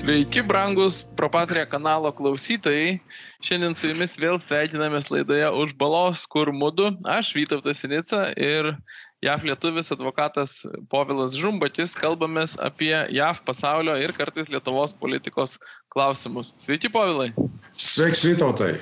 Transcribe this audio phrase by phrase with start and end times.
[0.00, 2.94] Sveiki, brangus Propatria kanalo klausytojai.
[3.44, 6.86] Šiandien su jumis vėl sveikinamės laidoje už balos, kur mūdu.
[7.04, 8.70] Aš Vytautas Sinica ir
[9.20, 15.58] JAF lietuvis advokatas Povilas Žumbatis kalbamės apie JAF pasaulio ir kartais Lietuvos politikos
[15.92, 16.54] klausimus.
[16.64, 17.34] Sveiki, Povilai.
[17.76, 18.72] Sveiks, Vytautai.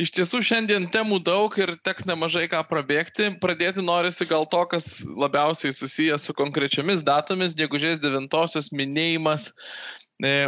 [0.00, 3.34] Iš tiesų šiandien temų daug ir teks nemažai ką prabėgti.
[3.42, 9.50] Pradėti norisi gal to, kas labiausiai susijęs su konkrečiomis datomis, gegužės 9-osios minėjimas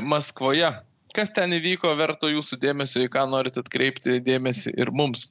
[0.02, 0.72] Maskvoje.
[1.16, 5.26] Kas ten įvyko, verto jūsų dėmesio, į ką norite atkreipti dėmesį ir mums?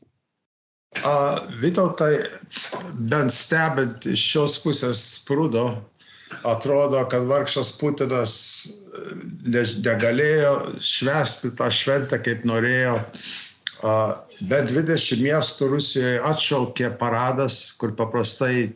[1.02, 2.20] Uh, Vytautai,
[3.10, 5.70] bent stebint iš šios pusės prūdo,
[6.46, 8.34] atrodo, kad vargšas Putinas
[8.68, 10.52] e, negalėjo
[10.84, 13.00] švesti tą šventę, kaip norėjo
[13.82, 18.72] Bet 20 miestų Rusijoje atšaukė paradas, kur paprastai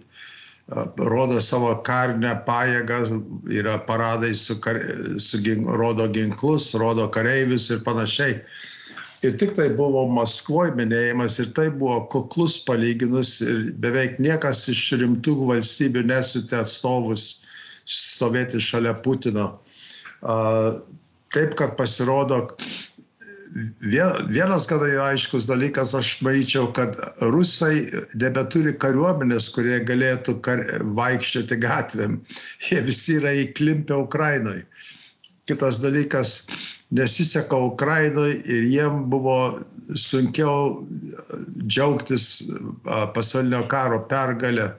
[0.97, 3.01] rodo savo karinę pajėgą,
[3.53, 4.79] yra paradai, su, kar,
[5.21, 8.39] su rodo ginklus, rodo kareivius ir panašiai.
[9.23, 14.97] Ir tik tai buvo Maskvoje minėjimas ir tai buvo kuklus palyginus ir beveik niekas iš
[15.01, 17.45] rimtų valstybių nesutė atstovus
[17.85, 19.61] stovėti šalia Putino.
[20.21, 22.47] Taip, kad pasirodo,
[24.27, 26.97] vienas, kada yra aiškus dalykas, aš manyčiau, kad
[27.31, 27.85] rusai
[28.19, 30.63] nebeturi kariuomenės, kurie galėtų kar,
[30.97, 32.19] vaikščioti gatvėm.
[32.67, 34.65] Jie visi yra įklimpę Ukrainoje.
[35.45, 36.47] Kitas dalykas,
[36.95, 39.37] nesiseka Ukrainoje ir jiem buvo
[39.93, 40.81] sunkiau
[41.67, 42.49] džiaugtis
[43.13, 44.71] pasaulinio karo pergalę.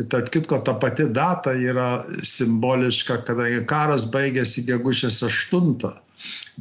[0.00, 5.74] Ir tarp kitko, ta pati data yra simboliška, kadangi karas baigėsi gegužės 8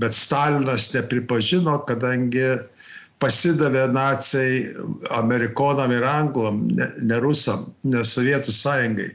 [0.02, 2.46] bet Stalinas nepripažino, kadangi
[3.22, 4.62] pasidavė nacijai
[5.18, 9.12] amerikonam ir anglam, ne, ne rusam, ne Sovietų sąjungai.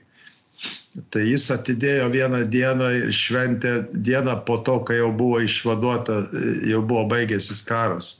[1.12, 6.23] Tai jis atidėjo vieną dieną ir šventė dieną po to, kai jau buvo išvaduota,
[6.65, 8.15] jau buvo baigęsis karas.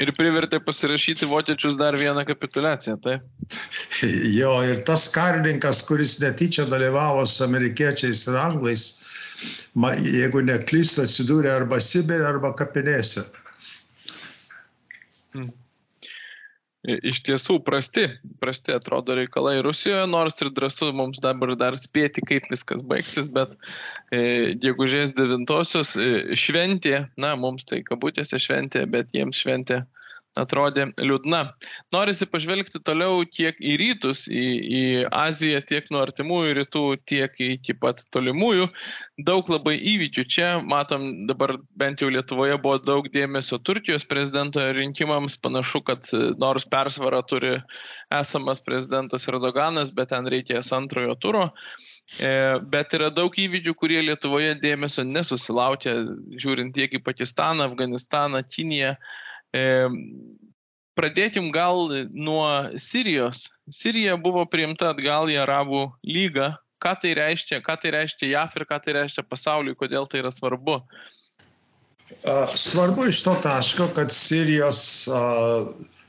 [0.00, 3.18] Ir privertė pasirašyti vokiečius dar vieną kapitulaciją, tai?
[4.38, 8.84] jo, ir tas karininkas, kuris netyčia dalyvavo su amerikiečiais ir anglais,
[10.04, 13.26] jeigu neklystu, atsidūrė arba Sibirė, arba kapinėse.
[15.34, 15.52] Hmm.
[16.86, 18.04] Iš tiesų prasti,
[18.38, 23.56] prasti atrodo reikalai Rusijoje, nors ir drąsu mums dabar dar spėti, kaip viskas baigsis, bet
[24.14, 29.80] e, gegužės devintosios e, šventė, na, mums tai kabutėse šventė, bet jiems šventė
[30.40, 31.40] atrodė liūdna.
[31.94, 34.44] Norisi pažvelgti toliau tiek į rytus, į,
[34.78, 34.82] į
[35.14, 38.68] Aziją, tiek nuo artimųjų rytų, tiek iki pat tolimųjų.
[39.26, 45.38] Daug labai įvykių čia, matom, dabar bent jau Lietuvoje buvo daug dėmesio Turkijos prezidento rinkimams.
[45.42, 46.08] Panašu, kad
[46.40, 47.56] nors persvara turi
[48.12, 51.50] esamas prezidentas Erdoganas, bet ten reikės antrojo turo.
[52.22, 52.30] E,
[52.70, 55.96] bet yra daug įvykių, kurie Lietuvoje dėmesio nesusilaukia,
[56.38, 58.94] žiūrint tiek į Pakistaną, Afganistaną, Kiniją.
[60.96, 62.46] Pradėkim gal nuo
[62.80, 63.50] Sirijos.
[63.68, 66.54] Sirija buvo priimta atgal į Arabų lygą.
[66.80, 70.32] Ką tai reiškia, ką tai reiškia JAF ir ką tai reiškia pasauliui, kodėl tai yra
[70.32, 70.80] svarbu?
[72.54, 75.08] Svarbu iš to taško, kad Sirijos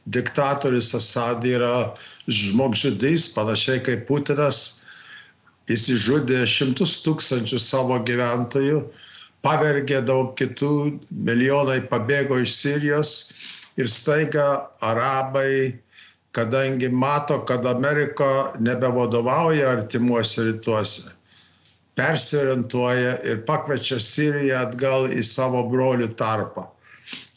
[0.08, 1.92] diktatorius Asad yra
[2.28, 4.84] žmogžudys, panašiai kaip Putinas.
[5.68, 8.86] Jis išžudė šimtus tūkstančių savo gyventojų,
[9.46, 13.12] pavergė daug kitų, milijonai pabėgo iš Sirijos
[13.78, 15.78] ir staiga arabai,
[16.38, 21.12] kadangi mato, kad Amerika nebevadovauja artimuose rytuose,
[21.98, 26.68] persiorientuoja ir pakvečia Siriją atgal į savo brolių tarpą.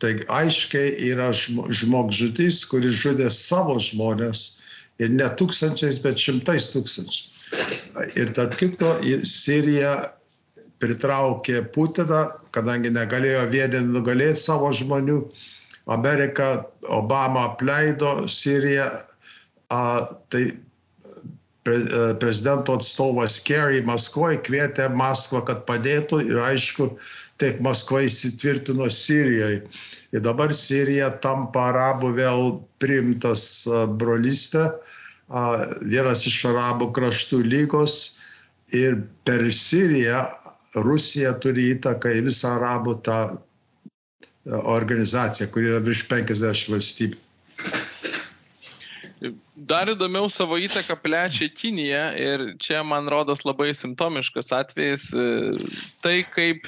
[0.01, 4.61] Taigi aiškiai yra žmogžudys, kuris žudė savo žmonės
[5.01, 7.29] ir ne tūkstančiais, bet šimtais tūkstančių.
[8.21, 8.95] Ir tarp kitko,
[9.27, 9.95] Sirija
[10.81, 12.25] pritraukė Putiną,
[12.55, 15.21] kadangi negalėjo vieni nugalėti savo žmonių.
[15.91, 18.87] Amerika, Obama apleido Siriją,
[19.75, 19.81] a,
[20.31, 20.45] tai
[21.67, 21.79] pre,
[22.21, 26.91] prezidento atstovas Kerry Maskvoje kvietė Maskvą, kad padėtų ir aišku,
[27.41, 29.65] taip Maskva įsitvirtino Sirijoje.
[30.11, 32.41] Ir dabar Sirija tampa arabų vėl
[32.83, 33.67] priimtas
[34.01, 34.67] brolystė,
[35.87, 37.99] vienas iš arabų kraštų lygos
[38.75, 38.97] ir
[39.27, 40.25] per Siriją
[40.75, 43.37] Rusija turi įtaką į visą arabų tą e,
[44.55, 47.19] organizaciją, kuri yra virš 50 valstybių.
[49.71, 55.27] Dar įdomiau savo įtaką plečia Kinija ir čia man rodos labai simptomiškas atvejis e,
[56.01, 56.65] tai, kaip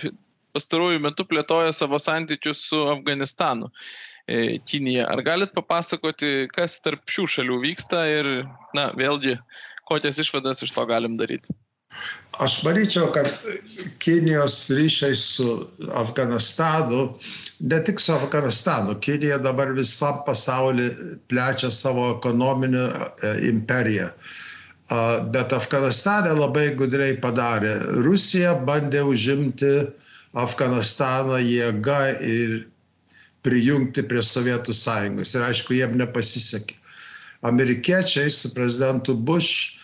[0.52, 3.70] pastaruoju metu plėtoja savo santykius su Afganistanu.
[4.26, 5.06] E, Kinija.
[5.10, 8.30] Ar galit papasakoti, kas tarp šių šalių vyksta ir,
[8.76, 9.38] na, vėlgi,
[9.88, 11.56] kokias išvadas iš to galim daryti?
[12.40, 13.28] Aš manyčiau, kad
[14.00, 17.18] Kinijos ryšiai su Afganistanu,
[17.60, 24.08] ne tik su Afganistanu, Kinija dabar visam pasauliu plečia savo ekonominę e, imperiją.
[25.32, 27.76] Bet Afganistane labai gudriai padarė.
[28.04, 29.70] Rusija bandė užimti
[30.36, 32.58] Afganistaną jėga ir
[33.44, 35.34] prijungti prie Sovietų sąjungos.
[35.36, 36.76] Ir aišku, jiem nepasisekė.
[37.42, 39.81] Amerikiečiai su prezidentu Bush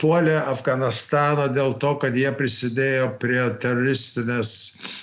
[0.00, 4.52] puolė Afganistaną dėl to, kad jie prisidėjo prie teroristinės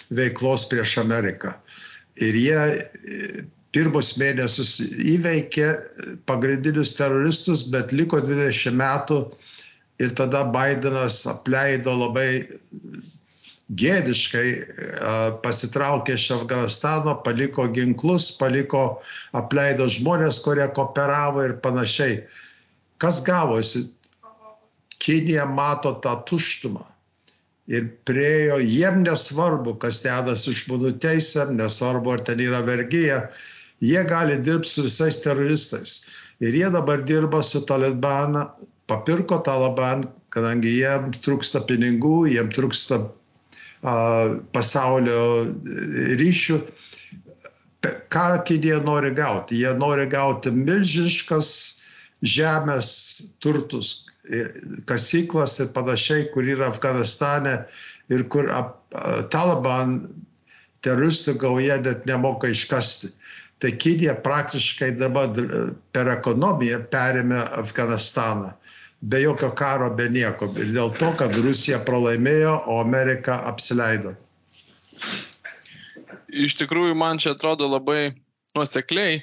[0.10, 1.56] veiklos prieš Ameriką.
[2.24, 3.44] Ir jie e,
[3.76, 4.78] pirmus mėnesius
[5.16, 5.68] įveikė
[6.30, 9.20] pagrindinius teroristus, bet liko 20 metų
[10.00, 12.46] ir tada Bidenas apleido labai
[13.74, 14.48] gėdiškai
[15.44, 19.02] pasitraukė iš Afganistano, paliko ginklus, paliko,
[19.34, 22.20] apleido žmonės, kurie kooperavo ir panašiai.
[23.02, 23.88] Kas gavosi?
[25.04, 26.84] Kinija mato tą tuštumą.
[27.68, 33.24] Ir priejo, jiem nesvarbu, kas dedasi žmonių teisėm, nesvarbu, ar ten yra vergyja,
[33.82, 35.96] jie gali dirbti su visais teroristais.
[36.46, 38.46] Ir jie dabar dirba su Talibaną,
[38.86, 43.96] papirko Taliban, kadangi jiem trūksta pinigų, jiem trūksta a,
[44.54, 45.22] pasaulio
[46.22, 46.60] ryšių.
[48.14, 49.62] Ką Kinija nori gauti?
[49.62, 51.50] Jie nori gauti milžiniškas
[52.26, 52.90] žemės
[53.42, 54.06] turtus,
[54.90, 57.58] kasyklas ir panašiai, kur yra Afganistane
[58.10, 58.78] ir kur ap,
[59.32, 60.00] Taliban
[60.86, 63.12] teroristų gauja net nemoka iškasti.
[63.60, 65.32] Tai Kinija praktiškai dabar
[65.96, 68.52] per ekonomiją perėmė Afganistaną.
[69.06, 70.50] Be jokio karo, be nieko.
[70.60, 74.16] Ir dėl to, kad Rusija pralaimėjo, o Amerika apsileido.
[76.36, 78.16] Iš tikrųjų, man čia atrodo labai
[78.56, 79.20] nuosekliai.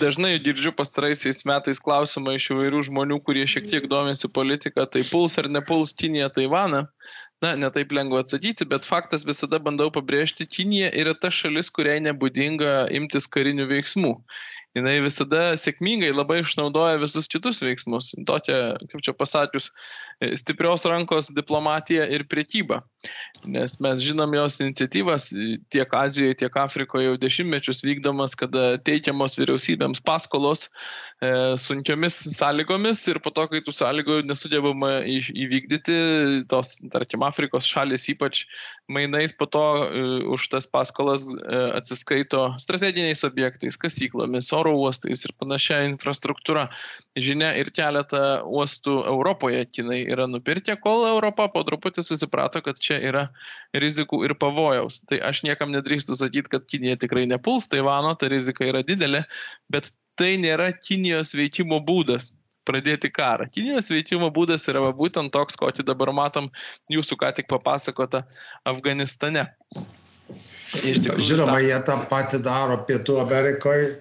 [0.00, 5.38] Dažnai girdžiu pastaraisiais metais klausimą iš įvairių žmonių, kurie šiek tiek domisi politika, tai puls
[5.40, 6.86] ar nepuls Kinija Taivaną.
[7.44, 12.86] Na, netaip lengva atsakyti, bet faktas visada bandau pabrėžti, Kinija yra ta šalis, kuriai nebūdinga
[12.96, 14.14] imtis karinių veiksmų
[14.76, 18.12] jinai visada sėkmingai labai išnaudoja visus kitus veiksmus.
[18.28, 19.70] Tokia, kaip čia pasakius,
[20.36, 22.82] stiprios rankos diplomatija ir priekyba.
[23.46, 25.28] Nes mes žinom jos iniciatyvas
[25.70, 30.66] tiek Azijoje, tiek Afrikoje jau dešimtmečius vykdomas, kada teikiamos vyriausybėms paskolos
[31.22, 31.30] e,
[31.60, 35.98] sunkiomis sąlygomis ir po to, kai tų sąlygų nesugebama įvykdyti,
[36.50, 38.46] tos, tarkim, Afrikos šalis ypač
[38.90, 45.34] mainais po to e, už tas paskolas e, atsiskaito strateginiais objektais, kasyklomis, oro uostais ir
[45.38, 46.66] panašia infrastruktūra.
[47.16, 52.95] Žinia, ir keletą uostų Europoje kinai yra nupirkę, kol Europa po truputį susiprato, kad čia
[53.02, 53.26] yra
[53.76, 55.00] rizikų ir pavojaus.
[55.10, 59.24] Tai aš niekam nedrįstu sakyti, kad Kinija tikrai nepuls Taivano, ta rizika yra didelė,
[59.72, 62.30] bet tai nėra Kinijos veikimo būdas
[62.66, 63.46] pradėti karą.
[63.52, 66.50] Kinijos veikimo būdas yra va, būtent toks, kokį dabar matom
[66.90, 68.24] jūsų ką tik papasakota
[68.66, 69.46] Afganistane.
[70.82, 73.92] Žinoma, jie tą patį daro Pietų Amerikoje,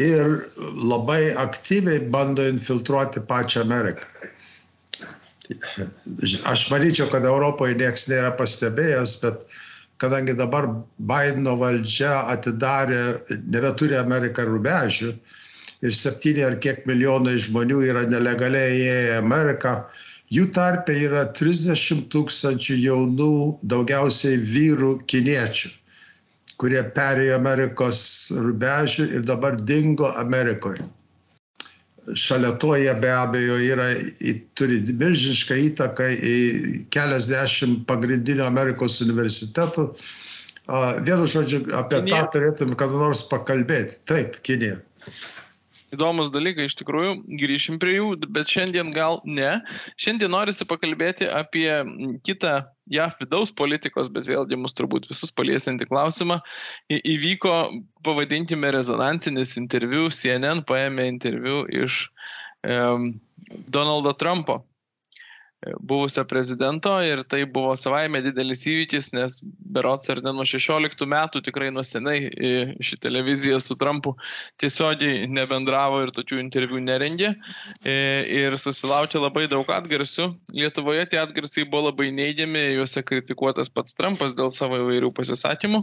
[0.00, 0.44] ir
[0.90, 4.06] labai aktyviai bando infiltruoti pačią Ameriką.
[6.50, 9.42] Aš manyčiau, kad Europoje niekas nėra pastebėjęs, bet
[10.00, 10.68] kadangi dabar
[10.98, 13.02] Bideno valdžia atidarė,
[13.50, 15.10] nebeturi Ameriką rubežių
[15.80, 19.74] ir septyni ar kiek milijonai žmonių yra nelegaliai įėję į Ameriką,
[20.30, 23.34] jų tarpe yra 30 tūkstančių jaunų,
[23.74, 25.76] daugiausiai vyrų kiniečių
[26.60, 28.00] kurie perėjo Amerikos
[28.36, 30.84] rubežių ir dabar dingo Amerikoje.
[32.16, 33.90] Šalia to jie be abejo yra,
[34.58, 36.38] turi milžinišką įtaką į
[36.94, 39.90] keliasdešimt pagrindinių Amerikos universitetų.
[41.04, 42.24] Vienu žodžiu, apie Kinija.
[42.24, 44.00] tą turėtume kada nors pakalbėti.
[44.10, 44.80] Taip, Kinija
[45.94, 49.58] įdomus dalykai iš tikrųjų, grįšim prie jų, bet šiandien gal ne.
[50.00, 51.70] Šiandien norisi pakalbėti apie
[52.26, 52.60] kitą
[52.90, 56.40] JAF vidaus politikos, bet vėlgi mus turbūt visus paliesinti klausimą.
[56.90, 57.54] Įvyko,
[58.06, 62.06] pavadinkime, rezonansinis interviu, CNN paėmė interviu iš
[62.66, 63.12] um,
[63.70, 64.60] Donaldo Trumpo
[65.80, 71.42] buvusio prezidento ir tai buvo savaime didelis įvykis, nes berots ar ne nuo 16 metų
[71.44, 72.30] tikrai nuo senai
[72.80, 74.14] ši televizija su Trumpu
[74.60, 77.34] tiesiogiai nebendravo ir tokių interviu nerengė
[77.84, 80.30] ir susilaukė labai daug atgarsių.
[80.56, 85.82] Lietuvoje tie atgarsiai buvo labai neigiami, juose kritikuotas pats Trumpas dėl savo įvairių pasisakymų,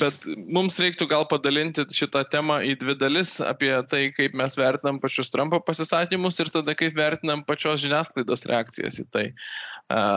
[0.00, 5.02] bet mums reiktų gal padalinti šitą temą į dvi dalis apie tai, kaip mes vertinam
[5.02, 9.26] pačius Trumpo pasisakymus ir tada kaip vertinam pačios žiniasklaidos reakcijas į tai.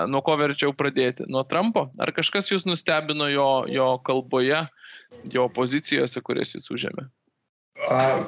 [0.09, 1.27] Nuo ko verčiau pradėti?
[1.29, 1.87] Nuo Trumpo?
[2.01, 4.63] Ar kažkas jūs nustebino jo, jo kalboje,
[5.29, 7.05] jo pozicijose, kurias jis užėmė?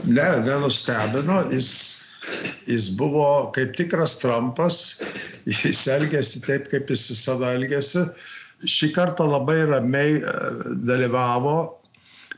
[0.06, 1.42] Ne, nenustebino.
[1.50, 1.72] Jis
[2.68, 5.02] Jis buvo kaip tikras Trumpas,
[5.50, 8.06] jis elgėsi taip, kaip jis visada elgėsi.
[8.62, 10.34] Šį kartą labai ramiai e,
[10.86, 11.56] dalyvavo.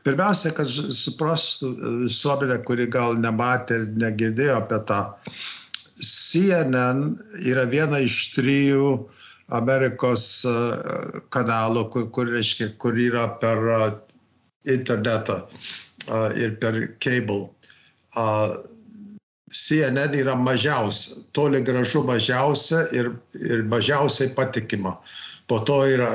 [0.04, 5.02] Pirmiausia, kad suprastų visuomenė, kuri gal nematė ir negirdėjo apie tą.
[6.04, 8.90] CNN yra viena iš trijų
[9.54, 10.54] Amerikos e,
[11.34, 13.60] kanalų, kur, kur, reiškia, kur yra per
[14.64, 15.42] internetą
[16.36, 17.50] ir per cable.
[19.54, 24.96] CNN yra mažiausia, toli gražu mažiausia ir, ir mažiausiai patikima.
[25.46, 26.10] Po to yra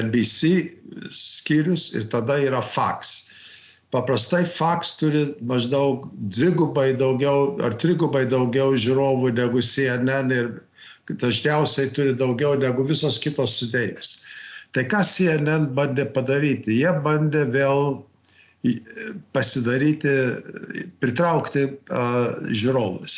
[0.00, 0.72] NBC
[1.12, 3.31] skyrius ir tada yra Fox.
[3.92, 10.48] Paprastai Fox turi maždaug dvigubai daugiau ar trigubai daugiau žiūrovų negu CNN ir
[11.10, 14.14] dažniausiai turi daugiau negu visos kitos sudėjus.
[14.72, 16.78] Tai ką CNN bandė padaryti?
[16.80, 18.00] Jie bandė vėl
[19.34, 20.12] pasidaryti,
[21.02, 23.16] pritraukti uh, žiūrovus.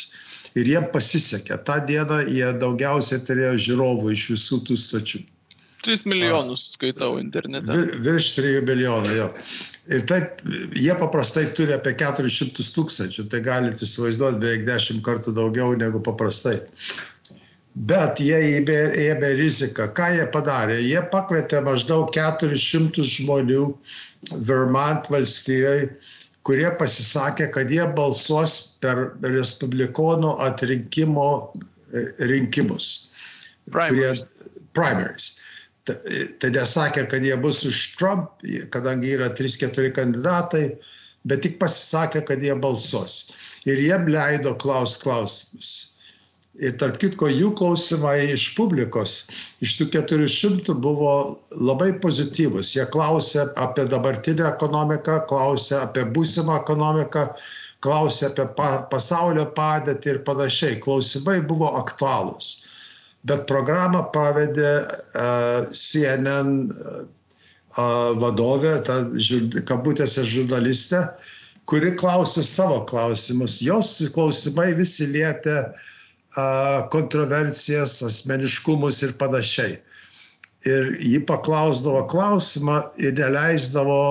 [0.55, 1.59] Ir jiem pasisekė.
[1.67, 5.21] Ta diena jie daugiausiai turėjo žiūrovų iš visų tų stočių.
[5.85, 7.69] 3 milijonus skaitau internete.
[7.69, 9.29] Vir, virš 3 milijonų, jo.
[9.85, 10.39] Ir taip,
[10.73, 16.57] jie paprastai turi apie 400 tūkstančių, tai galite įsivaizduoti beveik 10 kartų daugiau negu paprastai.
[17.75, 19.89] Bet jie ėmė, riziką.
[19.93, 20.79] Ką jie padarė?
[20.79, 23.65] Jie pakvietė maždaug 400 žmonių
[24.47, 25.91] Vermont valstijoje,
[26.47, 33.11] kurie pasisakė, kad jie balsuos per Respublikonų atrinkimo e, rinkimus.
[33.69, 33.91] Primaries.
[33.91, 35.34] Kurie, primaries.
[35.85, 40.63] Tai nesakė, kad jie bus už Trump, kadangi yra 3-4 kandidatai,
[41.29, 43.19] bet tik pasisakė, kad jie balsuos.
[43.69, 45.75] Ir jiem leido klaus klausimus
[46.55, 49.15] Ir tarp kitko, jų klausimai iš publikos,
[49.63, 52.69] iš tų 400 buvo labai pozityvus.
[52.77, 57.25] Jie klausė apie dabartinę ekonomiką, klausė apie būsimą ekonomiką,
[57.83, 60.79] klausė apie pa, pasaulio padėtį ir panašiai.
[60.85, 62.64] Klausimai buvo aktualūs.
[63.25, 67.05] Bet programą pavedė uh, CNN uh,
[68.21, 68.99] vadovė, ta
[69.65, 71.01] kabutėse žurnalistė,
[71.65, 73.57] kuri klausė savo klausimus.
[73.65, 79.79] Jos klausimai visi lietė uh, kontroversijas, asmeniškumus ir panašiai.
[80.65, 84.01] Ir ji paklausdavo klausimą ir neleisdavo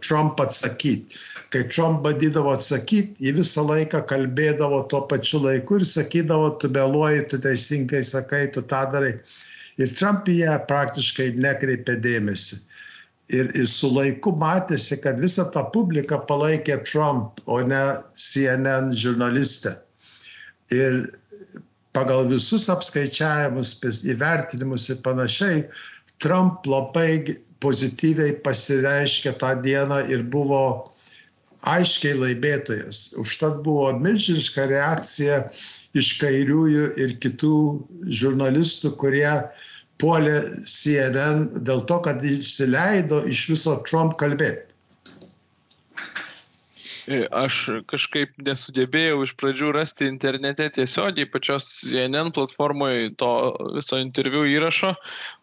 [0.00, 1.18] Trump atsakyti.
[1.50, 7.26] Kai Trump bandydavo atsakyti, ji visą laiką kalbėdavo tuo pačiu laiku ir sakydavo, tu meluoji,
[7.28, 9.14] tu teisingai sakai, tu tą darai.
[9.80, 12.62] Ir Trump ją praktiškai nekreipė dėmesį.
[13.30, 17.82] Ir, ir su laiku matėsi, kad visa ta publika palaikė Trump, o ne
[18.18, 19.76] CNN žurnalistę
[20.74, 21.04] ir
[21.94, 23.74] pagal visus apskaičiavimus,
[24.06, 25.64] įvertinimus ir panašiai,
[26.20, 30.62] Trump labai pozityviai pasireiškė tą dieną ir buvo
[31.68, 33.10] aiškiai laimėtojas.
[33.20, 35.42] Užtat buvo milžiniška reakcija
[35.96, 37.54] iš kairiųjų ir kitų
[38.20, 39.28] žurnalistų, kurie
[40.00, 44.70] puolė CNN dėl to, kad įsileido iš viso Trump kalbėti.
[47.34, 47.56] Aš
[47.90, 53.30] kažkaip nesugebėjau iš pradžių rasti internete tiesiogiai pačios CNN platformoje to
[53.74, 54.92] viso interviu įrašo,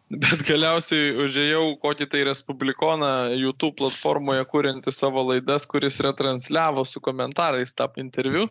[0.10, 7.76] bet galiausiai užėjau kokį tai Respublikoną YouTube platformoje kuriantį savo laidas, kuris retransliavo su komentarais
[7.76, 8.48] tą interviu.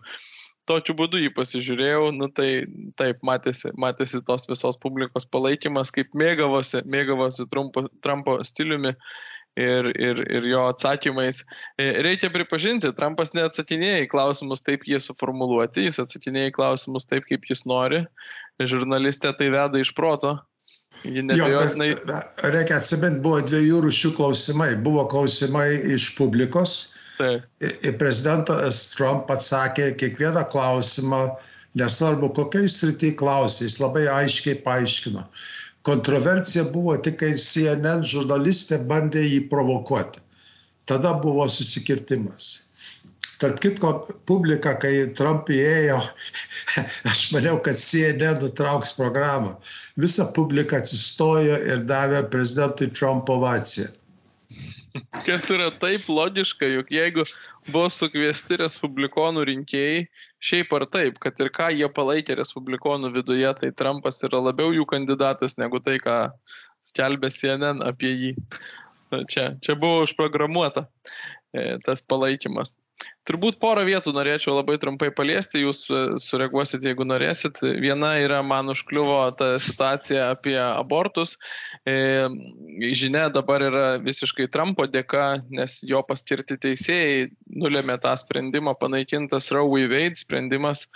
[0.66, 2.66] Tokiu būdu jį pasižiūrėjau, nu tai
[2.98, 8.96] taip matėsi, matėsi tos visos publikos palaikymas, kaip mėgavosi, mėgavosi Trumpo, Trumpo stiliumi.
[9.56, 11.38] Ir, ir, ir jo atsakymais.
[11.80, 17.24] E, reikia pripažinti, Trumpas neatsakinėja į klausimus taip, jie suformuluoti, jis atsakinėja į klausimus taip,
[17.30, 18.02] kaip jis nori.
[18.60, 20.34] Žurnalistė tai veda iš proto.
[21.04, 21.90] Nebejotinai...
[22.50, 24.70] Reikia atsiminti, buvo dviejų rūšių klausimai.
[24.82, 26.76] Buvo klausimai iš publikos.
[27.16, 27.46] Taip.
[27.62, 31.22] Ir prezidentas Trump atsakė kiekvieną klausimą,
[31.78, 35.24] nesvarbu kokiai srity klausė, jis labai aiškiai paaiškino.
[35.86, 40.20] Kontroversija buvo tik, kai CNN žurnalistė bandė jį provokuoti.
[40.86, 42.65] Tada buvo susikirtimas.
[43.36, 43.90] Tarp kitko,
[44.28, 45.98] publika, kai Trump įėjo,
[47.12, 49.58] aš maniau, kad CNN nutrauks programą.
[50.00, 53.90] Visa publika atsistojo ir davė prezidentui Trump ovaciją.
[55.26, 57.24] Kas yra taip logiška, juk jeigu
[57.68, 60.06] buvo sukviesti respublikonų rinkėjai,
[60.40, 64.86] šiaip ar taip, kad ir ką jie palaikė respublikonų viduje, tai Trumpas yra labiau jų
[64.88, 66.16] kandidatas negu tai, ką
[66.84, 68.32] skelbė CNN apie jį.
[69.30, 70.86] Čia, čia buvo užprogramuota
[71.54, 72.72] e, tas palaikymas.
[73.26, 77.58] Turbūt porą vietų norėčiau labai trumpai paliesti, jūs e, sureaguosit, jeigu norėsit.
[77.82, 81.34] Viena yra, man užkliuvo ta situacija apie abortus.
[81.82, 81.96] E,
[82.94, 87.26] žinia dabar yra visiškai Trumpo dėka, nes jo paskirti teisėjai
[87.58, 89.88] nulėmė tą sprendimą, panaikintas Roe v.
[89.90, 90.86] Wade sprendimas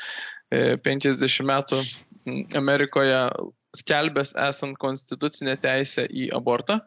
[0.54, 1.83] 50 e, metų
[2.59, 3.25] Amerikoje
[3.76, 6.80] skelbęs esant konstitucinę teisę į abortą.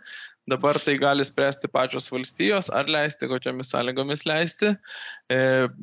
[0.49, 4.73] Dabar tai gali spręsti pačios valstijos, ar leisti, kokiamis sąlygomis leisti.
[5.31, 5.37] E,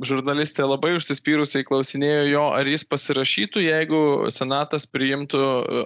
[0.05, 5.41] žurnalistė labai užsispyrusiai klausinėjo jo, ar jis pasirašytų, jeigu Senatas priimtų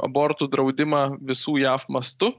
[0.08, 2.32] abortų draudimą visų JAV mastu.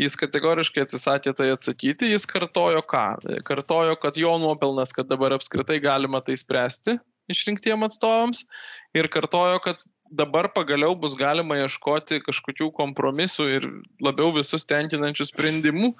[0.00, 3.06] Jis kategoriškai atsisakė tai atsakyti, jis kartojo ką?
[3.44, 6.96] Kartojo, kad jo nuopelnas, kad dabar apskritai galima tai spręsti
[7.28, 8.44] išrinktiem atstovams
[8.96, 13.66] ir kartojo, kad dabar pagaliau bus galima ieškoti kažkokių kompromisų ir
[14.04, 15.92] labiau visus tenkinančių sprendimų,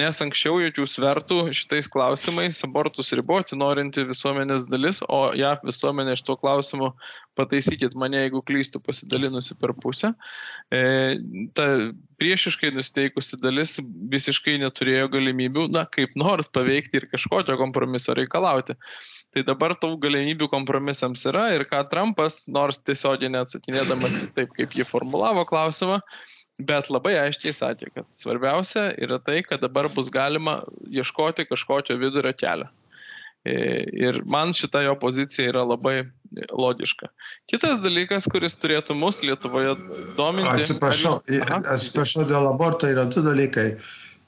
[0.00, 6.36] nes anksčiau jokių svertų šitais klausimais abortus riboti norinti visuomenės dalis, o JAV visuomenė šituo
[6.40, 6.92] klausimu,
[7.38, 10.12] pataisykit mane, jeigu klystu, pasidalinusi per pusę,
[10.74, 10.82] e,
[11.56, 11.66] ta
[12.22, 13.76] priešiškai nusteikusi dalis
[14.12, 18.78] visiškai neturėjo galimybių, na, kaip nors paveikti ir kažkokio kompromiso reikalauti.
[19.34, 24.86] Tai dabar tų galimybių kompromisams yra ir ką Trumpas, nors tiesiogiai neatsakinėdamas taip, kaip jį
[24.86, 25.98] formulavo klausimą,
[26.62, 32.30] bet labai aiškiai sakė, kad svarbiausia yra tai, kad dabar bus galima ieškoti kažkokio vidurio
[32.38, 32.70] kelio.
[33.44, 33.54] E,
[33.92, 35.98] ir man šita jo pozicija yra labai
[36.50, 37.10] logiška.
[37.52, 39.74] Kitas dalykas, kuris turėtų mus Lietuvoje
[40.16, 40.48] dominti.
[40.54, 41.18] Atsiprašau,
[41.74, 43.74] atsiprašau dėl aborto yra du dalykai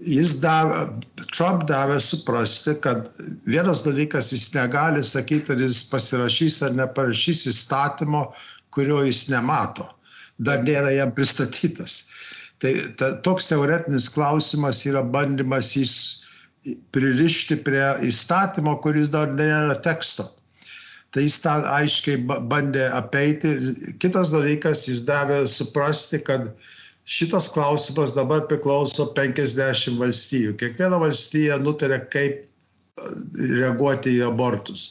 [0.04, 0.86] jis davė,
[1.32, 3.08] Trump davė suprasti, kad
[3.48, 8.26] vienas dalykas jis negali sakyti, ar jis pasirašys ar neparašys įstatymo,
[8.74, 9.88] kurio jis nemato.
[10.36, 12.10] Dar nėra jam pristatytas.
[12.60, 16.25] Tai ta, toks teoretinis klausimas yra bandymas jis
[16.94, 20.28] pririšti prie įstatymo, kuris dar nėra teksto.
[21.14, 22.18] Tai jis tą aiškiai
[22.50, 23.54] bandė apeiti.
[24.02, 26.50] Kitas dalykas, jis davė suprasti, kad
[27.06, 30.56] šitas klausimas dabar priklauso 50 valstijų.
[30.60, 32.48] Kiekviena valstija nutarė, kaip e,
[33.54, 34.90] reaguoti į abortus.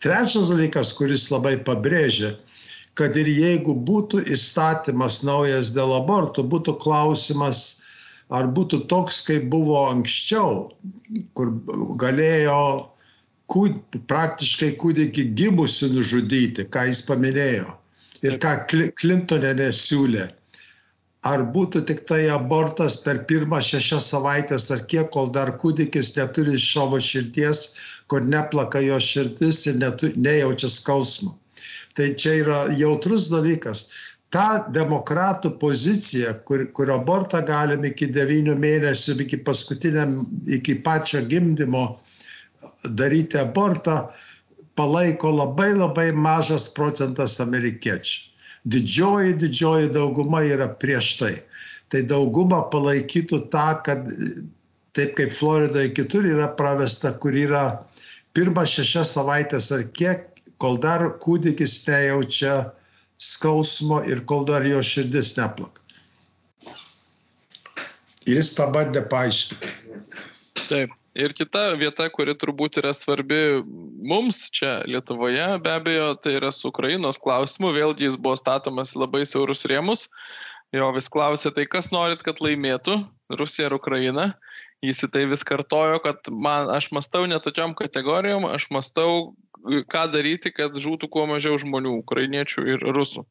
[0.00, 2.32] Trečias dalykas, kuris labai pabrėžia,
[2.96, 7.79] kad ir jeigu būtų įstatymas naujas dėl abortų, būtų klausimas,
[8.30, 10.70] ar būtų toks, kaip buvo anksčiau,
[11.34, 11.52] kur
[12.00, 12.60] galėjo
[13.50, 17.74] kūd, praktiškai kūdikį gimusi nužudyti, ką jis paminėjo
[18.26, 18.58] ir ką
[19.00, 20.28] Klintonė nesiūlė
[21.26, 26.56] ar būtų tik tai abortas per pirmas šešias savaitės ar kiek, kol dar kūdikis neturi
[26.58, 27.66] savo širdies,
[28.08, 31.36] kur neplaka jo širdis ir netu, nejaučia skausmo.
[31.94, 33.90] Tai čia yra jautrus dalykas.
[34.30, 41.88] Ta demokratų pozicija, kur, kur abortą galim iki devynių mėnesių, iki paskutiniam, iki pačio gimdymo
[42.94, 44.04] daryti abortą,
[44.78, 48.30] palaiko labai labai mažas procentas amerikiečių
[48.64, 51.34] didžioji, didžioji dauguma yra prieš tai.
[51.90, 54.10] Tai dauguma palaikytų tą, kad
[54.94, 57.80] taip kaip Floridoje kitur yra pravesta, kur yra
[58.36, 60.26] pirmas šešias savaitės ar kiek,
[60.60, 62.70] kol dar kūdikis nejaučia
[63.20, 65.84] skausmo ir kol dar jo širdis neplaka.
[68.28, 69.76] Ir jis tą bandė paaiškinti.
[70.68, 70.96] Taip.
[71.18, 73.64] Ir kita vieta, kuri turbūt yra svarbi
[74.06, 77.72] mums čia Lietuvoje, be abejo, tai yra su Ukrainos klausimu.
[77.74, 80.06] Vėlgi jis buvo statomas labai siaurus rėmus.
[80.70, 83.00] Jo vis klausė, tai kas norit, kad laimėtų
[83.40, 84.28] Rusija ir Ukraina.
[84.84, 90.06] Jis į tai vis kartojo, kad man, aš mastau ne tokiam kategorijom, aš mastau, ką
[90.12, 93.26] daryti, kad žūtų kuo mažiau žmonių, ukrainiečių ir rusų.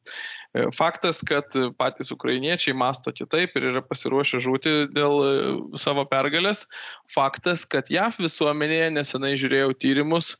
[0.54, 5.34] E, faktas, kad patys ukrainiečiai masto kitaip ir yra pasiruošę žūti dėl e,
[5.78, 6.66] savo pergalės.
[7.10, 10.36] Faktas, kad JAV visuomenėje nesenai žiūrėjau tyrimus,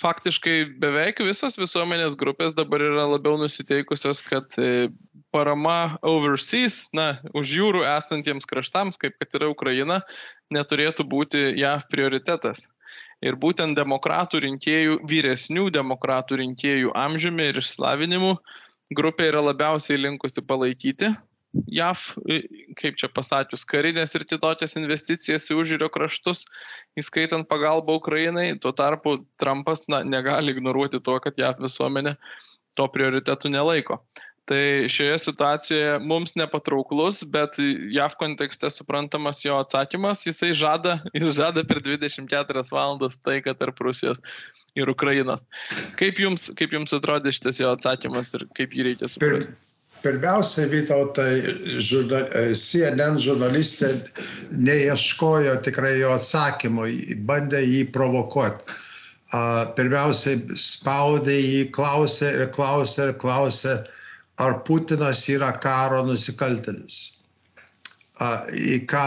[0.00, 4.88] faktiškai beveik visos visuomenės grupės dabar yra labiau nusiteikusios, kad e,
[5.34, 10.00] parama overseas, na, už jūrų esantiems kraštams, kaip kad yra Ukraina,
[10.54, 12.66] neturėtų būti JAV prioritetas.
[13.24, 18.34] Ir būtent demokratų rinkėjų, vyresnių demokratų rinkėjų amžiumi ir išslavinimu
[18.94, 21.14] grupė yra labiausiai linkusi palaikyti
[21.70, 22.02] JAV,
[22.80, 26.44] kaip čia pasakius, karinės ir kitokias investicijas į užžiūrio kraštus,
[26.98, 28.52] įskaitant pagalbą Ukrainai.
[28.60, 32.14] Tuo tarpu Trumpas na, negali ignoruoti to, kad JAV visuomenė
[32.78, 34.00] to prioritetų nelaiko.
[34.44, 41.64] Tai šioje situacijoje mums nepatrauklus, bet JAV kontekste suprantamas jo atsakymas, jisai žada, jis žada
[41.64, 44.20] per 24 valandas taiką tarp Rusijos
[44.76, 45.46] ir Ukrainos.
[45.96, 49.54] Kaip jums, kaip jums atrodė šitas jo atsakymas ir kaip jį reikia suprasti?
[49.54, 49.73] Pir,
[50.04, 51.32] pirmiausia, Vytautai,
[51.82, 52.28] žurnal,
[52.60, 53.94] CNN žurnalistė
[54.52, 56.86] neieškojo tikrai jo atsakymo,
[57.28, 58.80] bandė jį provokuoti.
[59.74, 63.74] pirmiausiai spaudė jį, klausė ir klausė ir klausė,
[64.38, 67.00] ar Putinas yra karo nusikaltelis.
[68.54, 69.06] Į ką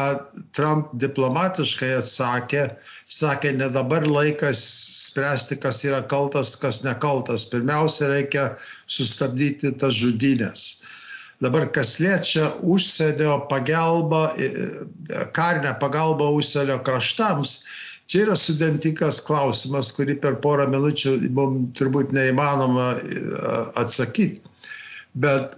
[0.52, 2.66] Trump diplomatiškai atsakė,
[3.08, 4.60] sakė, ne dabar laikas
[5.08, 7.48] spręsti, kas yra kaltas, kas nekaltas.
[7.48, 8.50] Pirmiausia, reikia
[8.88, 10.77] sustabdyti tas žudynės.
[11.44, 14.24] Dabar kas liečia užsienio pagalbą,
[15.38, 17.52] karinę pagalbą užsienio kraštams,
[18.10, 22.90] čia yra sudentikas klausimas, kurį per porą minučių mums turbūt neįmanoma
[23.78, 24.42] atsakyti.
[25.14, 25.54] Bet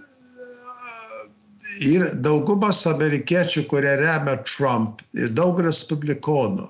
[1.80, 6.68] ir daugumas amerikiečių, kurie remia Trump ir daug respublikonų,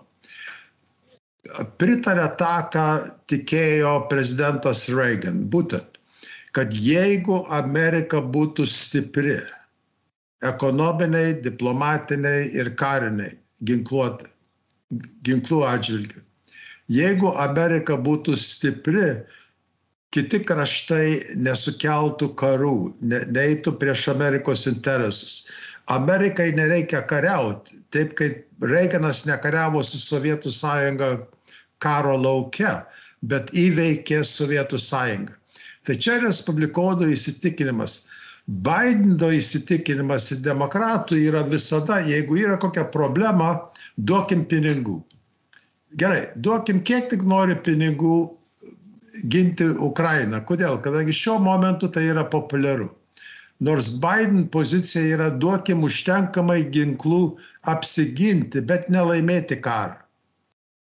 [1.83, 2.87] pritarė tą, ką
[3.31, 5.42] tikėjo prezidentas Reagan.
[5.51, 6.00] Būtent,
[6.57, 9.39] kad jeigu Amerika būtų stipri
[10.47, 13.37] ekonominiai, diplomatiniai ir kariniai
[13.67, 14.27] ginkluoti,
[15.27, 16.23] ginklų atžvilgių,
[16.91, 19.11] jeigu Amerika būtų stipri,
[20.11, 25.45] kiti kraštai nesukeltų karų, ne, neeitų prieš Amerikos interesus.
[25.91, 31.11] Amerikai nereikia kariauti, taip kaip Reiganas nekariavo su Sovietų sąjunga
[31.83, 32.73] karo lauke,
[33.23, 35.39] bet įveikė Sovietų sąjungą.
[35.87, 38.01] Tai čia respublikonų įsitikinimas.
[38.51, 43.53] Bideno įsitikinimas ir demokratų yra visada, jeigu yra kokia problema,
[43.97, 44.99] duokim pinigų.
[46.01, 48.16] Gerai, duokim kiek tik nori pinigų
[49.31, 50.43] ginti Ukrainą.
[50.47, 50.81] Kodėl?
[50.83, 52.90] Kadangi šiuo momentu tai yra populiaru.
[53.61, 57.25] Nors Biden pozicija yra duokim užtenkamai ginklų
[57.69, 59.99] apsiginti, bet nelaimėti karą.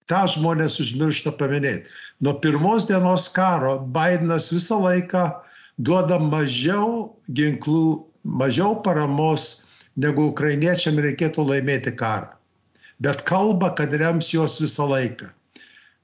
[0.06, 1.90] Ta žmonės užmiršta paminėti.
[2.22, 5.24] Nuo pirmos dienos karo Bidenas visą laiką
[5.78, 9.66] duoda mažiau ginklų, mažiau paramos,
[9.96, 12.30] negu ukrainiečiam reikėtų laimėti karą.
[13.02, 15.28] Bet kalba, kad rems juos visą laiką.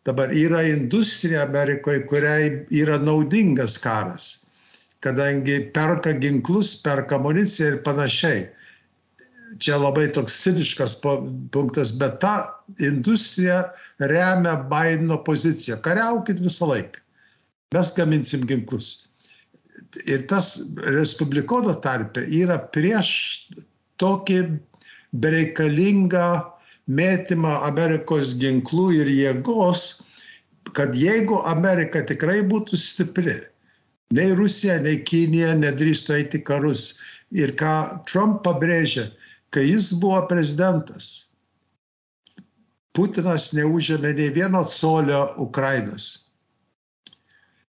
[0.04, 4.48] Dabar yra industrija Amerikoje, kuriai yra naudingas karas,
[5.00, 8.42] kadangi perka ginklus, perka amuniciją ir panašiai.
[9.60, 10.96] Čia labai toks sitiškas
[11.52, 13.62] punktas, bet ta industrija
[14.00, 15.80] remia Bideno poziciją.
[15.84, 17.02] Kariaukit visą laiką.
[17.72, 19.08] Mes gaminsim ginklus.
[20.06, 20.54] Ir tas
[20.92, 23.12] respublikono tarpe yra prieš
[24.00, 24.40] tokį
[25.12, 26.26] bereikalingą
[26.88, 30.02] mėtymą Amerikos ginklų ir jėgos,
[30.76, 33.38] kad jeigu Amerika tikrai būtų stipri,
[34.12, 36.92] nei Rusija, nei Kinija nedrįstų eiti karus.
[37.32, 39.06] Ir ką Trump pabrėžia,
[39.52, 41.28] kai jis buvo prezidentas,
[42.92, 46.28] Putinas neužėmė nei vieno colio Ukrainos.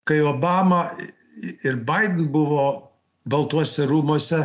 [0.10, 0.88] Kai Obama
[1.62, 2.64] ir Biden buvo
[3.30, 4.40] Baltuose rūmose,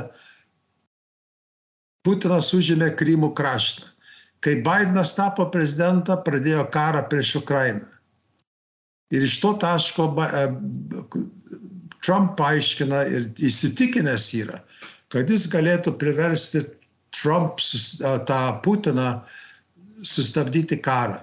[2.05, 3.89] Putinas užėmė Krymų kraštą
[4.41, 7.87] kai Bidenas tapo prezidentą, pradėjo karą prieš Ukrainą.
[9.15, 10.43] Ir iš to taško e,
[12.05, 14.61] Trump paaiškina ir įsitikinęs yra,
[15.13, 16.63] kad jis galėtų priversti
[17.19, 17.63] Trump
[18.27, 19.21] tą Putiną
[20.05, 21.19] sustabdyti karą.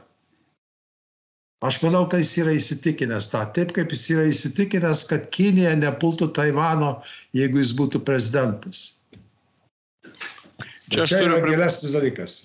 [1.65, 6.27] Aš manau, kad jis yra įsitikinęs tą, taip kaip jis yra įsitikinęs, kad Kinija nepultų
[6.35, 6.99] Taivano,
[7.33, 8.81] jeigu jis būtų prezidentas.
[10.91, 12.35] Čia, čia yra gilesnis dalykas.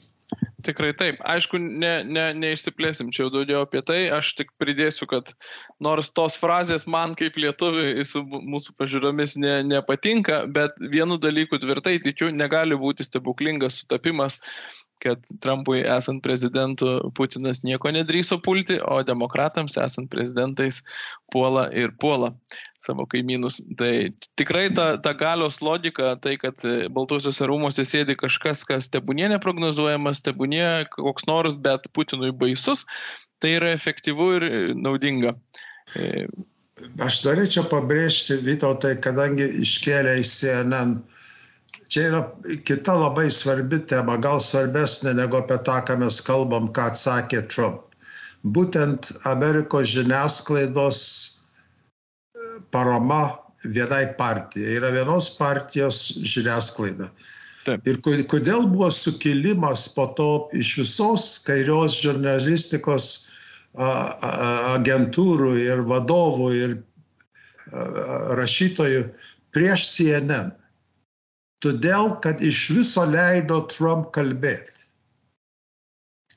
[0.66, 1.20] Tikrai taip.
[1.27, 3.99] Aišku, ne, ne, neišsiplėsim čia daugiau apie tai.
[4.14, 5.33] Aš tik pridėsiu, kad
[5.83, 11.99] nors tos frazės man kaip lietuviui su mūsų pažiūromis ne, nepatinka, bet vienu dalyku tvirtai
[12.05, 14.40] tikiu, negali būti stebuklingas sutapimas,
[15.01, 20.81] kad Trumpui esant prezidentu Putinas nieko nedryso pulti, o demokratams esant prezidentais
[21.33, 22.33] puola ir puola
[22.81, 23.61] savo kaimynus.
[23.81, 23.93] Tai
[24.41, 26.61] tikrai ta, ta galios logika, tai kad
[26.95, 32.87] Baltuosiuose rūmose sėdi kažkas, kas tebūnie neprognozuojamas, tebūnie koks nors, bet Putinui baisus,
[33.41, 35.37] tai yra efektyvu ir naudinga.
[37.05, 41.01] Aš norėčiau pabrėžti, Vytautai, kadangi iškėlė į CNN
[41.90, 42.22] čia yra
[42.64, 47.83] kita labai svarbi tema, gal svarbesnė negu apie tą, ką mes kalbam, ką atsakė Trump.
[48.40, 53.24] Būtent Amerikos žiniasklaidos e, parama
[53.64, 54.79] vienai partijai.
[54.79, 57.11] Yra vienos partijos žiniasklaida.
[57.66, 57.85] Taip.
[57.85, 57.98] Ir
[58.31, 63.11] kodėl buvo sukilimas po to iš visos kairios žurnalistikos
[63.74, 66.72] agentūrų ir vadovų ir
[68.40, 69.05] rašytojų
[69.55, 70.50] prieš CNN
[71.64, 74.77] todėl kad iš viso leido Trump kalbėti.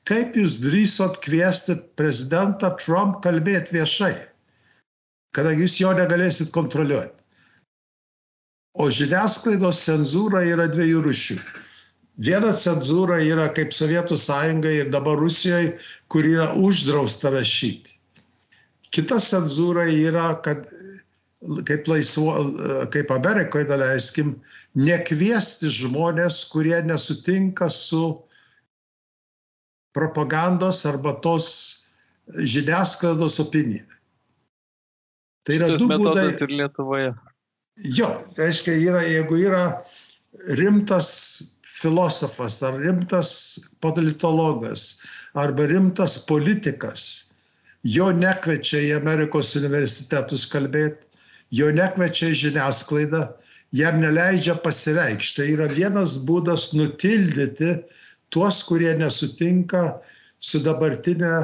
[0.04, 4.14] Kaip jūs drįsot kviesti prezidentą Trump kalbėti viešai,
[5.34, 7.24] kadangi jūs jo negalėsit kontroliuoti.
[8.74, 11.38] O žiniasklaidos cenzūra yra dviejų rušių.
[12.26, 15.76] Viena cenzūra yra kaip Sovietų sąjunga ir dabar Rusijoje,
[16.10, 17.94] kur yra uždrausta rašyti.
[18.94, 20.68] Kita cenzūra yra, kad
[21.68, 22.34] kaip, laisvo,
[22.92, 24.34] kaip Amerikoje, daleiskim,
[24.78, 28.04] nekviesti žmonės, kurie nesutinka su
[29.94, 31.48] propagandos arba tos
[32.34, 33.86] žiniasklaidos opinija.
[35.44, 36.30] Tai yra du būdai.
[36.40, 37.12] Ir Lietuvoje.
[37.94, 39.64] Jo, tai reiškia, yra, jeigu yra
[40.58, 41.10] rimtas
[41.74, 43.30] filosofas ar rimtas
[43.82, 45.02] politologas
[45.34, 47.32] arba rimtas politikas,
[47.82, 51.10] jo nekvečia į Amerikos universitetus kalbėti,
[51.54, 53.22] jo nekvečia į žiniasklaidą,
[53.74, 55.40] jam neleidžia pasireikšti.
[55.40, 57.76] Tai yra vienas būdas nutildyti
[58.34, 60.00] tuos, kurie nesutinka
[60.42, 61.34] su dabartinė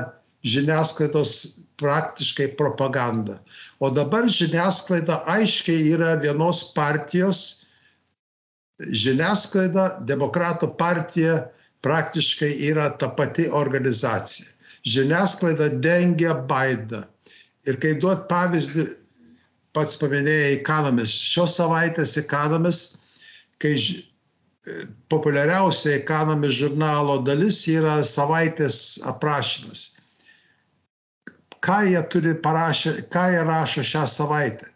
[0.47, 1.35] žiniasklaidos
[1.81, 3.39] praktiškai propaganda.
[3.81, 7.67] O dabar žiniasklaida aiškiai yra vienos partijos,
[8.81, 11.43] žiniasklaida, demokratų partija
[11.85, 14.49] praktiškai yra ta pati organizacija.
[14.89, 17.05] Žiniasklaida dengia Baidą.
[17.69, 18.87] Ir kai duot pavyzdį,
[19.77, 22.99] pats paminėjai Economist, šios savaitės Economist,
[23.63, 23.77] kai
[25.13, 29.91] populiariausia Economist žurnalo dalis yra savaitės aprašymas
[31.61, 34.67] ką jie turi parašę, ką jie rašo šią savaitę.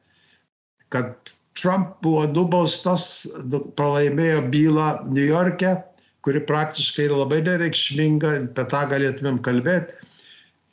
[0.88, 5.76] Kad Trump buvo nubaustas, nu, pralaimėjo bylą New York'e,
[6.24, 9.96] kuri praktiškai yra labai nereikšminga, apie tą galėtumėm kalbėti.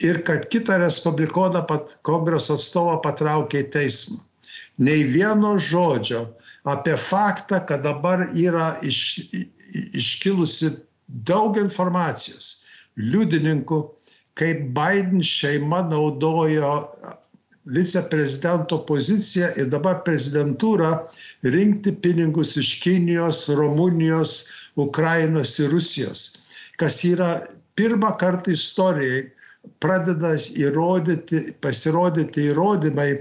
[0.01, 4.21] Ir kad kitą respublikoną pat, kongreso atstovą patraukė į teismą.
[4.81, 6.25] Nei vieno žodžio
[6.65, 9.21] apie faktą, kad dabar yra iš,
[9.93, 10.71] iškilusi
[11.07, 12.61] daug informacijos,
[12.97, 13.81] liudininkų,
[14.37, 16.71] kaip Biden šeima naudojo
[17.65, 20.91] viceprezidento poziciją ir dabar prezidentūrą
[21.45, 24.47] rinkti pinigus iš Kinijos, Rumunijos,
[24.79, 26.23] Ukrainos ir Rusijos,
[26.79, 27.35] kas yra
[27.77, 29.27] pirmą kartą istorijai
[29.81, 33.11] pradeda įrodyti, pasirodyti įrodymai,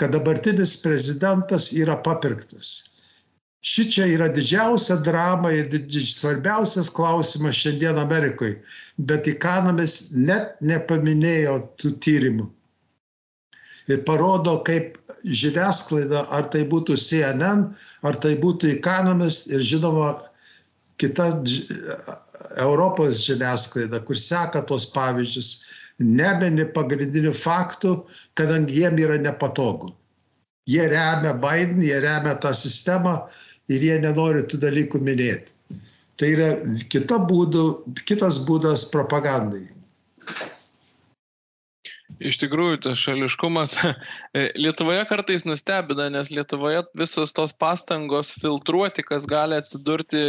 [0.00, 2.90] kad dabartinis prezidentas yra papirktas.
[3.60, 5.68] Šičia yra didžiausia drama ir
[6.00, 8.62] svarbiausias klausimas šiandien Amerikoje,
[8.96, 12.48] bet Ikanomis net nepaminėjo tų tyrimų.
[13.90, 17.66] Ir parodo, kaip žiniasklaida, ar tai būtų CNN,
[18.06, 20.14] ar tai būtų Ikanomis ir žinoma
[21.00, 21.28] kita
[22.56, 25.50] Europos žiniasklaida, kur seka tos pavyzdžius,
[26.00, 27.94] nebeni pagrindinių faktų,
[28.38, 29.92] kadangi jiem yra nepatogu.
[30.70, 33.16] Jie remia Biden, jie remia tą sistemą
[33.70, 35.52] ir jie nenori tų dalykų minėti.
[36.20, 36.48] Tai yra
[36.92, 37.66] kita būdų,
[38.04, 39.64] kitas būdas propagandai.
[42.20, 43.72] Iš tikrųjų, tas šališkumas
[44.60, 50.20] Lietuvoje kartais nustebina, nes Lietuvoje visos tos pastangos filtruoti, kas gali atsidurti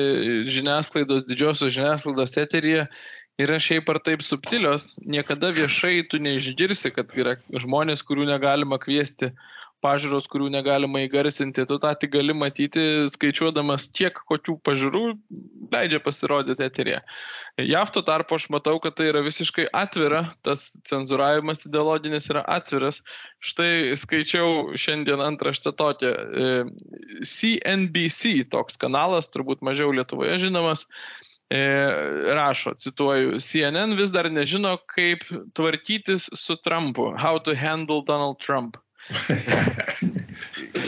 [0.47, 2.85] žiniasklaidos, didžiosios žiniasklaidos eteryje,
[3.39, 4.83] yra šiaip ar taip subtilios.
[5.05, 9.31] Niekada viešai tu neišgirsi, kad yra žmonės, kurių negalima kviesti
[9.81, 15.03] pažiūros, kurių negalima įgarsinti, tu tą tik gali matyti, skaičiuodamas tiek, kokių pažiūrų
[15.73, 16.99] leidžia pasirodyti eterėje.
[17.65, 23.01] JAV tuo tarpu aš matau, kad tai yra visiškai atvira, tas cenzuravimas ideologinis yra atviras.
[23.41, 26.13] Štai skaičiau šiandien antraštę tokią.
[27.25, 35.25] CNBC toks kanalas, turbūt mažiau Lietuvoje žinomas, e, rašo, cituoju, CNN vis dar nežino, kaip
[35.57, 37.11] tvarkytis su Trumpu.
[37.19, 38.77] How to handle Donald Trump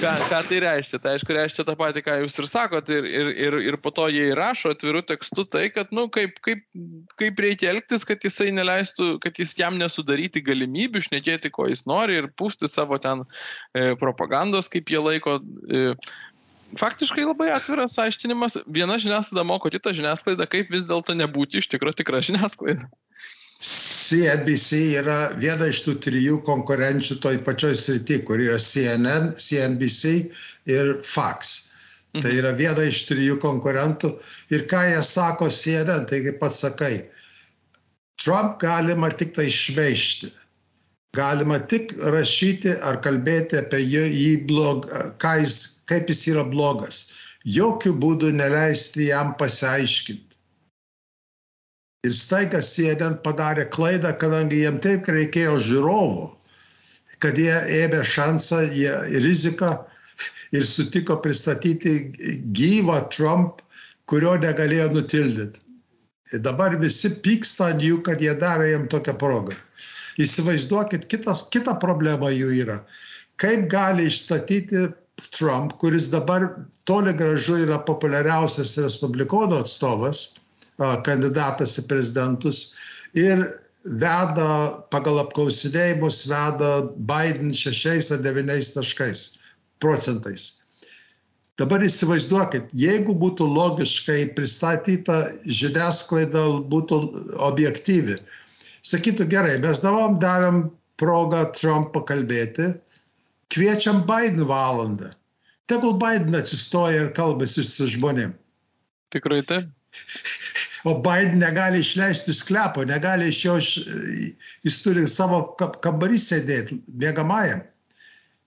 [0.03, 0.99] ką, ką tai reiškia?
[1.01, 4.05] Tai aišku, reiškia tą patį, ką jūs ir sakot, ir, ir, ir, ir po to
[4.13, 6.63] jie įrašo atvirų tekstų tai, kad, na, nu, kaip, kaip,
[7.19, 12.19] kaip reikia elgtis, kad jisai neleistų, kad jis jam nesudaryti galimybių, šnekėti, ko jis nori
[12.21, 13.25] ir pūsti savo ten
[13.73, 15.39] e, propagandos, kaip jie laiko.
[15.69, 15.95] E,
[16.79, 18.57] faktiškai labai atviras aiškinimas.
[18.73, 22.89] Viena žiniasklaida moko kitą žiniasklaidą, kaip vis dėlto nebūti iš tikrųjų tikra žiniasklaida.
[23.63, 30.17] CNBC yra viena iš tų trijų konkurenčių toj pačioj srity, kur yra CNN, CNBC
[30.71, 31.53] ir Fox.
[32.13, 32.39] Tai mhm.
[32.43, 34.11] yra viena iš trijų konkurentų.
[34.53, 36.97] Ir ką jie sako CNN, tai kaip pats sakai,
[38.21, 40.29] Trump galima tik tai šmeišti.
[41.13, 44.85] Galima tik rašyti ar kalbėti apie jį blog,
[45.21, 47.05] jis, kaip jis yra blogas.
[47.43, 50.33] Jokių būdų neleisti jam pasiaiškinti.
[52.03, 56.25] Ir staiga CNN padarė klaidą, kadangi jiem taip reikėjo žiūrovų,
[57.23, 58.91] kad jie ėmė šansą, jie
[59.23, 59.71] riziką
[60.51, 61.93] ir sutiko pristatyti
[62.55, 63.61] gyvą Trump,
[64.11, 65.63] kurio negalėjo nutildyti.
[66.33, 69.55] Ir dabar visi pyksta ant jų, kad jie davė jam tokią progą.
[70.19, 72.81] Įsivaizduokit, kitas, kita problema jų yra.
[73.39, 74.89] Kaip gali išstatyti
[75.31, 76.49] Trump, kuris dabar
[76.89, 80.33] toli gražu yra populiariausias respublikonų atstovas,
[81.05, 82.63] kandidatas į prezidentus
[83.13, 83.45] ir
[83.85, 84.49] veda,
[84.93, 89.23] pagal apklausinėjimus veda Biden 6 ar 9 taškais
[89.83, 90.63] procentais.
[91.59, 96.97] Dabar įsivaizduokit, jeigu būtų logiškai pristatyta žiniasklaida, būtų
[97.45, 98.17] objektyvi,
[98.81, 100.63] sakytų gerai, mes davom davėm
[100.97, 102.71] progą Trump pakalbėti,
[103.53, 105.13] kviečiam Biden valandą.
[105.69, 108.33] Tegul Biden atsistoja ir kalbasi su žmonėm.
[109.13, 109.69] Tikrai taip.
[110.83, 113.53] O Biden negali išleisti sklepo, negali iš jo,
[114.65, 117.61] jis turi savo kambarį sėdėti, mėgamajam.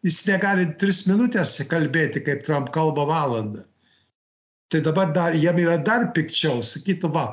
[0.05, 3.65] Jis negali tris minutės kalbėti, kaip Trump kalba valandą.
[4.69, 7.27] Tai dabar dar, jam yra dar pikčiau, sakytų, va,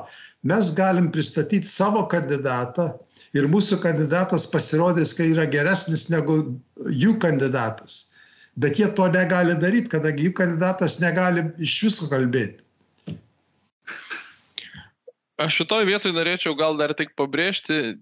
[0.46, 2.88] mes galim pristatyti savo kandidatą
[3.34, 6.38] ir mūsų kandidatas pasirodys, kai yra geresnis negu
[6.90, 8.14] jų kandidatas.
[8.54, 12.63] Bet jie to negali daryti, kadangi jų kandidatas negali iš viso kalbėti.
[15.34, 17.96] Aš šitoj vietoj norėčiau gal dar tik pabrėžti,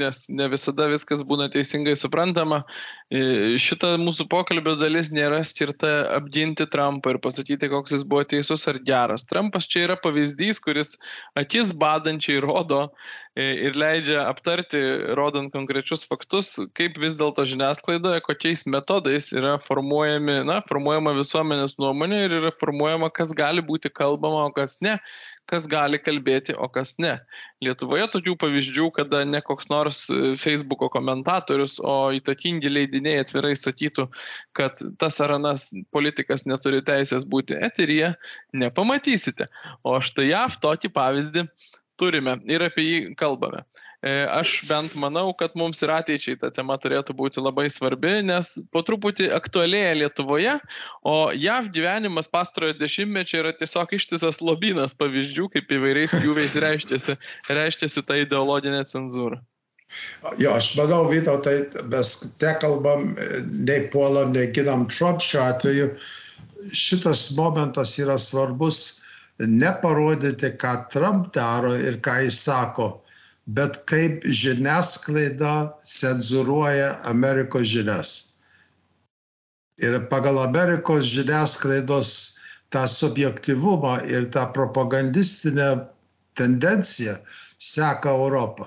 [0.00, 2.62] nes ne visada viskas būna teisingai suprantama.
[3.60, 8.80] Šita mūsų pokalbio dalis nėra skirta apginti Trumpą ir pasakyti, koks jis buvo teisus ar
[8.88, 9.26] geras.
[9.28, 10.96] Trumpas čia yra pavyzdys, kuris
[11.36, 12.86] akis badančiai rodo
[13.36, 14.80] ir leidžia aptarti,
[15.14, 22.24] rodant konkrečius faktus, kaip vis dėlto žiniasklaidoje, kokiais metodais yra formuojami, na, formuojama visuomenės nuomonė
[22.24, 24.96] ir yra formuojama, kas gali būti kalbama, o kas ne
[25.48, 27.14] kas gali kalbėti, o kas ne.
[27.64, 34.06] Lietuvoje tokių pavyzdžių, kada ne koks nors e, Facebook'o komentatorius, o įtakingi leidiniai atvirai sakytų,
[34.58, 38.12] kad tas ar anas politikas neturi teisės būti eteryje,
[38.52, 39.48] nepamatysite.
[39.88, 41.48] O štai JAV tokį pavyzdį
[41.98, 43.64] turime ir apie jį kalbame.
[43.98, 48.52] E, aš bent manau, kad mums ir ateičiai ta tema turėtų būti labai svarbi, nes
[48.70, 50.52] po truputį aktualėja Lietuvoje,
[51.02, 57.16] o JAV gyvenimas pastarojo dešimtmečio yra tiesiog ištisas lobynas pavyzdžių, kaip įvairiais pjūviais reiškiasi,
[57.58, 59.40] reiškiasi ta ideologinė cenzūra.
[60.38, 61.56] Jo, aš manau, Vytautai,
[61.90, 63.16] mes te kalbam,
[63.50, 65.90] nei puolam, nei ginam Trump šiuo atveju.
[66.70, 69.00] Šitas momentas yra svarbus
[69.42, 72.90] neparodyti, ką Trump daro ir ką jis sako,
[73.48, 75.52] bet kaip žiniasklaida
[75.88, 78.10] cenzūruoja Amerikos žinias.
[79.80, 82.10] Ir pagal Amerikos žiniasklaidos
[82.74, 85.68] tą subjektivumą ir tą propagandistinę
[86.36, 87.16] tendenciją
[87.58, 88.66] seka Europą.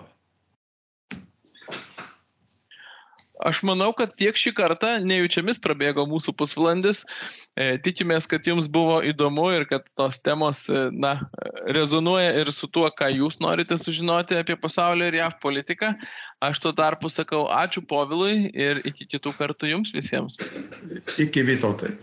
[3.41, 7.03] Aš manau, kad tiek šį kartą nejučiamis prabėgo mūsų pusvalandis.
[7.57, 11.15] E, tikimės, kad jums buvo įdomu ir kad tos temos e, na,
[11.73, 15.95] rezonuoja ir su tuo, ką jūs norite sužinoti apie pasaulio ir JAV politiką.
[16.41, 20.37] Aš tuo tarpu sakau ačiū Povilui ir iki kitų kartų jums visiems.
[21.21, 21.95] Iki Vytautai.